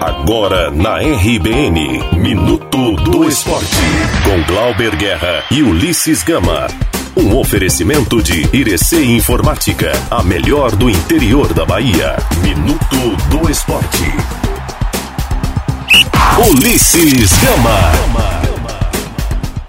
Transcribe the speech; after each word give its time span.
Agora 0.00 0.70
na 0.70 0.98
RBN, 0.98 2.18
Minuto 2.18 2.96
do 2.96 3.26
Esporte, 3.26 3.76
com 4.24 4.42
Glauber 4.52 4.94
Guerra 4.94 5.44
e 5.50 5.62
Ulisses 5.62 6.22
Gama. 6.22 6.68
Um 7.16 7.34
oferecimento 7.36 8.22
de 8.22 8.46
Irecê 8.54 9.02
Informática, 9.02 9.90
a 10.10 10.22
melhor 10.22 10.76
do 10.76 10.90
interior 10.90 11.52
da 11.54 11.64
Bahia. 11.64 12.16
Minuto 12.42 13.16
do 13.30 13.50
Esporte. 13.50 14.04
Ulisses 16.50 17.32
Gama. 17.42 18.36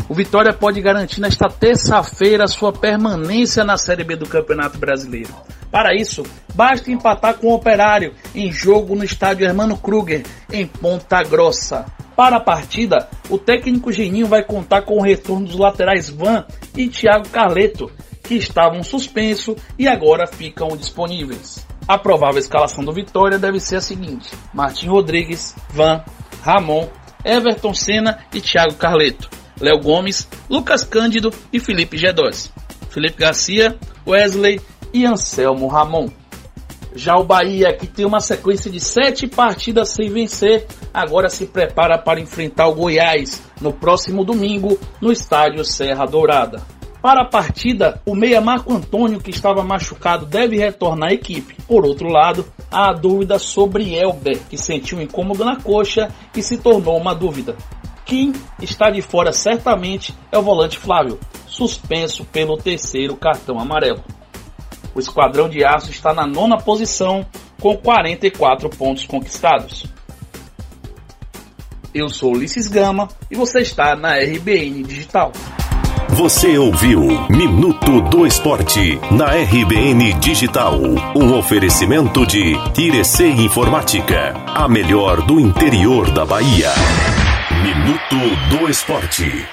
O 0.09 0.14
Vitória 0.14 0.54
pode 0.54 0.82
garantir 0.82 1.21
nesta 1.21 1.48
terça-feira 1.48 2.48
sua 2.48 2.73
permanência 2.73 3.64
na 3.64 3.78
Série 3.78 4.04
B 4.04 4.18
do 4.18 4.25
Campeonato 4.25 4.78
Brasileiro. 4.78 5.34
Para 5.78 5.94
isso, 5.94 6.23
basta 6.55 6.91
empatar 6.91 7.36
com 7.36 7.50
o 7.50 7.54
Operário 7.54 8.16
em 8.34 8.52
jogo 8.52 8.96
no 8.96 9.04
estádio 9.04 9.46
Hermano 9.46 9.77
Kruger, 9.77 10.26
em 10.52 10.66
Ponta 10.66 11.21
Grossa. 11.21 11.86
Para 12.16 12.38
a 12.38 12.40
partida, 12.40 13.08
o 13.30 13.38
técnico 13.38 13.91
Geninho 13.91 14.26
vai 14.26 14.44
contar 14.44 14.81
com 14.81 14.98
o 14.98 15.03
retorno 15.03 15.45
dos 15.45 15.55
laterais 15.55 16.09
Van 16.09 16.48
e 16.76 16.88
Thiago 16.88 17.30
Carleto, 17.30 17.91
que 18.23 18.34
estavam 18.34 18.81
suspensos 18.81 19.55
e 19.77 19.88
agora 19.88 20.26
ficam 20.26 20.70
disponíveis. 20.70 21.63
A 21.88 21.95
provável 21.95 22.39
escalação 22.39 22.84
do 22.84 22.91
Vitória 22.91 23.38
deve 23.38 23.59
ser 23.59 23.75
a 23.75 23.81
seguinte: 23.81 24.31
Martin 24.52 24.88
Rodrigues, 24.88 25.55
Van, 25.70 26.03
Ramon, 26.41 26.89
Everton 27.23 27.75
Senna 27.75 28.25
e 28.34 28.41
Thiago 28.41 28.73
Carleto, 28.73 29.30
Léo 29.62 29.80
Gomes, 29.80 30.28
Lucas 30.50 30.84
Cândido 30.84 31.31
e 31.53 31.59
Felipe 31.59 32.00
Gedós, 32.00 32.52
Felipe 32.89 33.20
Garcia, 33.20 33.78
Wesley 34.08 34.59
e 34.94 35.05
Anselmo 35.05 35.68
Ramon. 35.68 36.09
Já 36.95 37.16
o 37.16 37.23
Bahia, 37.23 37.73
que 37.73 37.86
tem 37.86 38.05
uma 38.05 38.20
sequência 38.20 38.72
de 38.72 38.80
sete 38.80 39.28
partidas 39.28 39.90
sem 39.90 40.09
vencer, 40.09 40.66
agora 40.94 41.30
se 41.30 41.45
prepara 41.45 41.98
para 41.98 42.20
enfrentar 42.20 42.68
o 42.68 42.73
Goiás 42.73 43.44
no 43.62 43.72
próximo 43.72 44.26
domingo 44.26 44.80
no 45.00 45.11
estádio 45.11 45.64
Serra 45.64 46.06
Dourada. 46.06 46.61
Para 47.02 47.22
a 47.22 47.30
partida, 47.30 48.02
o 48.06 48.16
meia 48.16 48.42
Marco 48.42 48.73
Antônio, 48.73 49.20
que 49.20 49.30
estava 49.30 49.64
machucado, 49.64 50.26
deve 50.26 50.58
retornar 50.58 51.11
à 51.11 51.14
equipe. 51.14 51.56
Por 51.67 51.86
outro 51.86 52.09
lado, 52.09 52.45
há 52.72 52.89
a 52.89 52.94
dúvida 52.94 53.38
sobre 53.38 53.95
Elber, 53.95 54.39
que 54.50 54.58
sentiu 54.58 54.98
um 54.98 55.02
incômodo 55.02 55.45
na 55.45 55.56
coxa 55.56 56.09
e 56.36 56.42
se 56.42 56.58
tornou 56.58 56.98
uma 56.98 57.14
dúvida. 57.14 57.56
Quem 58.04 58.33
está 58.61 58.89
de 58.89 59.02
fora 59.02 59.31
certamente 59.31 60.16
é 60.31 60.38
o 60.38 60.42
volante 60.42 60.78
Flávio, 60.78 61.20
suspenso 61.45 62.26
pelo 62.26 62.58
terceiro 62.58 63.16
cartão 63.16 63.59
amarelo. 63.59 64.04
O 64.98 65.00
Esquadrão 65.00 65.48
de 65.48 65.64
Aço 65.64 65.92
está 65.92 66.12
na 66.12 66.26
nona 66.26 66.58
posição 66.58 67.23
com 67.62 67.78
44 67.78 68.67
pontos 68.67 69.06
conquistados. 69.06 69.86
Eu 71.94 72.09
sou 72.09 72.34
Ulisses 72.34 72.67
Gama 72.67 73.08
e 73.30 73.36
você 73.36 73.59
está 73.59 73.95
na 73.95 74.16
RBN 74.16 74.81
Digital. 74.81 75.31
Você 76.09 76.58
ouviu 76.58 77.02
Minuto 77.30 78.02
do 78.09 78.26
Esporte 78.26 79.00
na 79.12 79.36
RBN 79.36 80.14
Digital. 80.14 80.80
Um 81.16 81.38
oferecimento 81.38 82.26
de 82.26 82.56
Irecê 82.76 83.28
Informática, 83.30 84.34
a 84.48 84.67
melhor 84.67 85.22
do 85.22 85.39
interior 85.39 86.09
da 86.09 86.26
Bahia. 86.26 86.72
Minuto 87.61 88.58
do 88.58 88.67
Esporte. 88.67 89.48